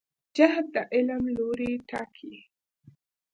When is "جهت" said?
0.35-0.65